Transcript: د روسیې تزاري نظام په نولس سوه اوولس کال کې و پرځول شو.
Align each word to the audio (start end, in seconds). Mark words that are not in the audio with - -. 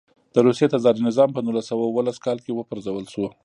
د 0.35 0.37
روسیې 0.47 0.67
تزاري 0.73 1.01
نظام 1.07 1.29
په 1.33 1.41
نولس 1.45 1.65
سوه 1.71 1.83
اوولس 1.85 2.17
کال 2.25 2.37
کې 2.45 2.51
و 2.53 2.67
پرځول 2.69 3.05
شو. 3.13 3.25